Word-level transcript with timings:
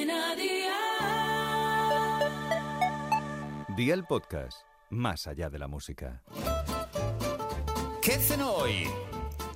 Cadena 0.00 0.34
Dial. 0.34 0.76
Día 3.76 3.92
el 3.94 4.04
podcast, 4.04 4.62
más 4.88 5.26
allá 5.26 5.50
de 5.50 5.58
la 5.58 5.68
música. 5.68 6.22
¿Qué 8.00 8.12
cenó 8.12 8.52
hoy? 8.52 8.88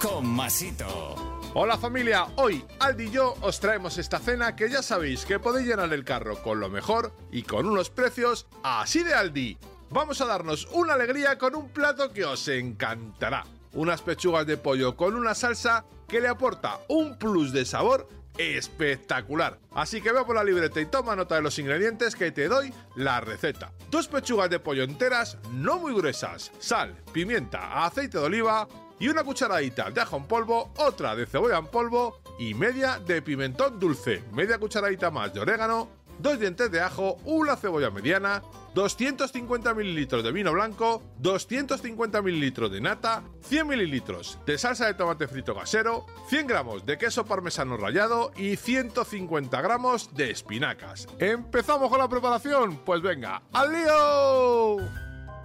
Con 0.00 0.26
Masito. 0.26 1.14
Hola 1.52 1.76
familia, 1.76 2.26
hoy 2.36 2.64
Aldi 2.78 3.04
y 3.04 3.10
yo 3.10 3.34
os 3.42 3.60
traemos 3.60 3.98
esta 3.98 4.18
cena 4.18 4.56
que 4.56 4.70
ya 4.70 4.82
sabéis 4.82 5.26
que 5.26 5.38
podéis 5.38 5.66
llenar 5.66 5.92
el 5.92 6.04
carro 6.04 6.42
con 6.42 6.58
lo 6.58 6.70
mejor 6.70 7.12
y 7.30 7.42
con 7.42 7.66
unos 7.66 7.90
precios 7.90 8.46
así 8.62 9.02
de 9.02 9.12
Aldi. 9.12 9.58
Vamos 9.90 10.22
a 10.22 10.26
darnos 10.26 10.68
una 10.72 10.94
alegría 10.94 11.36
con 11.36 11.54
un 11.54 11.68
plato 11.68 12.12
que 12.12 12.24
os 12.24 12.48
encantará. 12.48 13.44
Unas 13.74 14.00
pechugas 14.00 14.46
de 14.46 14.56
pollo 14.56 14.96
con 14.96 15.16
una 15.16 15.34
salsa 15.34 15.84
que 16.08 16.20
le 16.20 16.28
aporta 16.28 16.80
un 16.88 17.18
plus 17.18 17.52
de 17.52 17.64
sabor 17.64 18.08
espectacular. 18.38 19.58
Así 19.72 20.00
que 20.00 20.12
ve 20.12 20.24
por 20.24 20.36
la 20.36 20.44
libreta 20.44 20.80
y 20.80 20.86
toma 20.86 21.16
nota 21.16 21.36
de 21.36 21.42
los 21.42 21.58
ingredientes 21.58 22.14
que 22.14 22.32
te 22.32 22.48
doy 22.48 22.72
la 22.96 23.20
receta. 23.20 23.72
Dos 23.90 24.08
pechugas 24.08 24.50
de 24.50 24.58
pollo 24.58 24.82
enteras, 24.82 25.38
no 25.52 25.78
muy 25.78 25.94
gruesas, 25.94 26.52
sal, 26.58 26.96
pimienta, 27.12 27.84
aceite 27.84 28.18
de 28.18 28.24
oliva 28.24 28.68
y 28.98 29.08
una 29.08 29.24
cucharadita 29.24 29.90
de 29.90 30.00
ajo 30.02 30.18
en 30.18 30.24
polvo, 30.24 30.72
otra 30.76 31.16
de 31.16 31.26
cebolla 31.26 31.58
en 31.58 31.66
polvo 31.66 32.20
y 32.38 32.54
media 32.54 32.98
de 32.98 33.22
pimentón 33.22 33.80
dulce, 33.80 34.22
media 34.32 34.58
cucharadita 34.58 35.10
más 35.10 35.32
de 35.32 35.40
orégano, 35.40 35.88
dos 36.22 36.38
dientes 36.38 36.70
de 36.70 36.80
ajo, 36.80 37.16
una 37.24 37.56
cebolla 37.56 37.90
mediana, 37.90 38.42
250 38.74 39.74
mililitros 39.74 40.22
de 40.22 40.32
vino 40.32 40.52
blanco, 40.52 41.02
250 41.18 42.22
mililitros 42.22 42.70
de 42.70 42.80
nata, 42.80 43.22
100 43.42 43.66
mililitros 43.66 44.38
de 44.46 44.58
salsa 44.58 44.86
de 44.86 44.94
tomate 44.94 45.26
frito 45.28 45.54
casero, 45.54 46.06
100 46.28 46.46
gramos 46.46 46.86
de 46.86 46.98
queso 46.98 47.24
parmesano 47.24 47.76
rallado 47.76 48.32
y 48.36 48.56
150 48.56 49.60
gramos 49.60 50.14
de 50.14 50.30
espinacas. 50.30 51.08
¿Empezamos 51.18 51.88
con 51.88 51.98
la 51.98 52.08
preparación? 52.08 52.78
Pues 52.84 53.02
venga, 53.02 53.42
¡al 53.52 53.72
lío! 53.72 54.76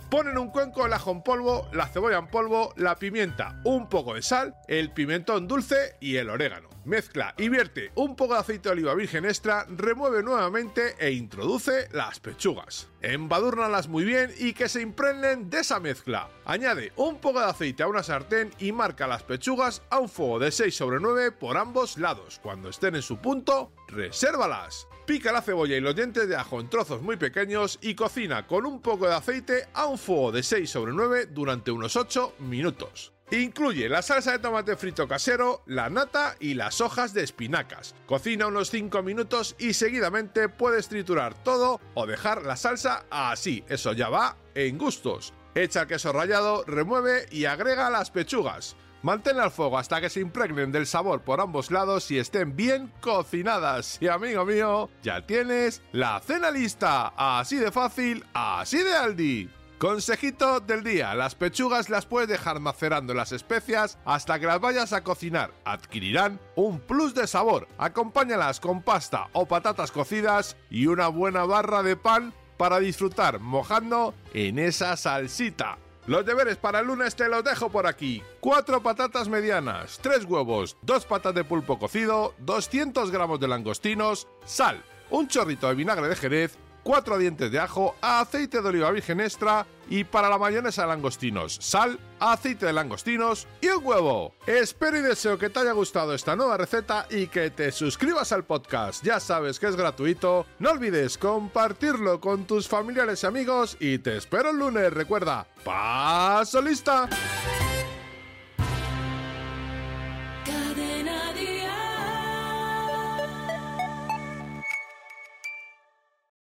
Pon 0.09 0.28
en 0.28 0.38
un 0.38 0.50
cuenco 0.50 0.85
el 0.85 0.94
ajo 0.94 1.11
en 1.11 1.23
polvo, 1.23 1.67
la 1.73 1.88
cebolla 1.88 2.19
en 2.19 2.28
polvo, 2.28 2.73
la 2.78 2.95
pimienta, 2.95 3.59
un 3.63 3.89
poco 3.89 4.13
de 4.13 4.22
sal, 4.22 4.55
el 4.67 4.91
pimentón 4.91 5.47
dulce 5.47 5.95
y 6.00 6.17
el 6.17 6.30
orégano. 6.30 6.75
Mezcla 6.86 7.33
y 7.38 7.50
vierte 7.50 7.91
un 7.95 8.16
poco 8.16 8.36
de 8.36 8.41
aceite 8.41 8.69
de 8.69 8.73
oliva 8.73 8.94
virgen 8.94 9.25
extra, 9.25 9.66
remueve 9.69 10.22
nuevamente 10.22 10.95
e 11.00 11.11
introduce 11.11 11.89
las 11.91 12.19
pechugas. 12.19 12.89
Embadúrnalas 13.02 13.88
muy 13.88 14.03
bien 14.03 14.31
y 14.38 14.53
que 14.53 14.69
se 14.69 14.81
impregnen 14.81 15.50
de 15.50 15.61
esa 15.61 15.80
mezcla. 15.80 16.30
Añade 16.45 16.94
un 16.95 17.17
poco 17.17 17.39
de 17.39 17.47
aceite 17.47 17.81
a 17.81 17.88
una 17.88 18.03
sartén 18.03 18.52
y 18.59 18.72
marca 18.72 19.08
las 19.08 19.23
pechugas 19.23 19.81
a 19.89 19.97
un 19.97 20.09
fuego 20.09 20.38
de 20.38 20.52
6 20.52 20.75
sobre 20.75 21.00
9 21.00 21.31
por 21.31 21.58
ambos 21.58 21.97
lados. 21.97 22.39
Cuando 22.44 22.69
estén 22.69 22.95
en 22.95 23.02
su 23.02 23.17
punto, 23.17 23.72
resérvalas. 23.88 24.88
Pica 25.08 25.31
la 25.31 25.41
cebolla 25.41 25.75
y 25.75 25.81
los 25.81 25.95
dientes 25.95 26.28
de 26.28 26.36
ajo 26.36 26.59
en 26.59 26.69
trozos 26.69 27.02
muy 27.02 27.17
pequeños 27.17 27.80
y 27.81 27.95
cocina 27.95 28.45
con 28.45 28.67
un 28.67 28.80
poco 28.80 29.08
de 29.08 29.16
aceite 29.16 29.67
a 29.73 29.88
un 29.88 29.97
fuego 29.97 30.31
de 30.31 30.44
6 30.44 30.69
sobre 30.69 30.94
9 30.94 31.28
durante 31.31 31.72
unos 31.72 31.95
8 31.95 32.36
minutos. 32.39 33.14
Incluye 33.31 33.90
la 33.90 34.04
salsa 34.04 34.34
de 34.34 34.40
tomate 34.40 34.76
frito 34.76 35.08
casero, 35.08 35.64
la 35.66 35.90
nata 35.90 36.36
y 36.40 36.54
las 36.54 36.80
hojas 36.80 37.14
de 37.14 37.23
espinacas. 37.23 37.95
Cocina 38.06 38.48
unos 38.48 38.70
5 38.70 39.02
minutos 39.02 39.56
y 39.58 39.73
seguidamente 39.73 40.48
puedes 40.48 40.90
triturar 40.90 41.34
todo 41.44 41.81
o 41.96 42.06
dejar 42.06 42.44
la 42.44 42.56
salsa 42.56 43.06
así. 43.09 43.64
Eso 43.68 43.94
ya 43.94 44.09
va 44.09 44.38
en 44.53 44.78
gustos. 44.78 45.34
Echa 45.56 45.81
el 45.81 45.88
queso 45.88 46.12
rallado, 46.12 46.64
remueve 46.68 47.26
y 47.31 47.46
agrega 47.46 47.90
las 47.90 48.12
pechugas. 48.12 48.76
Mantén 49.02 49.40
al 49.40 49.52
fuego 49.52 49.78
hasta 49.78 50.02
que 50.02 50.09
se 50.09 50.20
impregnen 50.20 50.72
del 50.72 50.88
sabor 50.88 51.22
por 51.22 51.40
ambos 51.40 51.72
lados 51.72 52.09
y 52.12 52.20
estén 52.20 52.56
bien 52.56 52.92
cocinadas. 53.02 53.98
Y 54.02 54.08
amigo 54.08 54.46
mío, 54.46 54.90
ya 55.03 55.26
tienes 55.26 55.81
la 55.92 56.20
cena 56.20 56.52
lista. 56.52 57.14
Así 57.16 57.58
de 57.58 57.72
fácil, 57.72 58.26
así 58.34 58.84
de 58.84 58.96
Aldi. 58.96 59.50
Consejito 59.78 60.62
del 60.62 60.84
día, 60.84 61.14
las 61.16 61.36
pechugas 61.36 61.90
las 61.90 62.06
puedes 62.06 62.30
dejar 62.30 62.62
macerando 62.62 63.13
las 63.13 63.34
especias 63.34 63.97
hasta 64.06 64.40
que 64.40 64.46
las 64.46 64.62
vayas 64.62 64.94
a 64.94 65.03
cocinar. 65.03 65.52
Adquirirán 65.66 66.40
un 66.56 66.80
plus 66.80 67.13
de 67.13 67.28
sabor. 67.28 67.68
Acompáñalas 67.78 68.62
con 68.62 68.81
pasta 68.81 69.28
o 69.34 69.46
patatas 69.46 69.91
cocidas 69.91 70.56
y 70.69 70.88
una 70.88 71.09
buena 71.09 71.44
barra 71.44 71.84
de 71.84 71.97
pan 71.97 72.34
para 72.56 72.80
disfrutar 72.80 73.40
mojando 73.40 74.14
en 74.34 74.59
esa 74.59 74.96
salsita. 74.96 75.78
Los 76.08 76.25
deberes 76.25 76.56
para 76.56 76.80
el 76.80 76.88
lunes 76.88 77.18
te 77.18 77.28
los 77.28 77.44
dejo 77.44 77.69
por 77.69 77.85
aquí. 77.85 78.24
4 78.40 78.81
patatas 78.81 79.28
medianas, 79.28 80.00
3 80.02 80.24
huevos, 80.24 80.78
2 80.84 81.06
patas 81.06 81.35
de 81.35 81.44
pulpo 81.44 81.78
cocido, 81.80 82.34
200 82.40 83.12
gramos 83.12 83.41
de 83.41 83.50
langostinos, 83.50 84.28
sal, 84.46 84.81
un 85.09 85.28
chorrito 85.28 85.68
de 85.68 85.75
vinagre 85.75 86.08
de 86.08 86.16
jerez, 86.16 86.58
4 86.85 87.18
dientes 87.18 87.51
de 87.51 87.59
ajo, 87.59 87.96
aceite 88.00 88.62
de 88.62 88.69
oliva 88.69 88.91
virgen 88.91 89.19
extra 89.19 89.66
y 89.90 90.03
para 90.03 90.29
la 90.29 90.38
mayonesa 90.38 90.84
de 90.84 90.90
langostinos, 90.90 91.57
sal, 91.59 92.00
aceite 92.19 92.68
de 92.68 92.73
langostinos 92.73 93.47
y 93.59 93.68
un 93.69 93.84
huevo. 93.84 94.35
Espero 94.46 94.97
y 94.97 95.01
deseo 95.01 95.40
que 95.40 95.50
te 95.50 95.59
haya 95.59 95.72
gustado 95.72 96.13
esta 96.13 96.35
nueva 96.35 96.57
receta 96.57 97.07
y 97.09 97.25
que 97.25 97.50
te 97.50 97.72
suscribas 97.72 98.31
al 98.31 98.46
podcast. 98.46 99.03
Ya 99.03 99.19
sabes 99.19 99.59
que 99.59 99.66
es 99.66 99.75
gratuito. 99.75 100.46
No 100.59 100.69
olvides 100.69 101.18
compartirlo 101.18 102.22
con 102.22 102.46
tus 102.46 102.68
familiares 102.68 103.23
y 103.23 103.28
amigos 103.28 103.78
y 103.79 103.97
te 103.97 104.17
espero 104.17 104.52
el 104.52 104.59
lunes. 104.59 104.94
Recuerda, 104.94 105.47
paso 105.63 106.62
lista. 106.62 107.09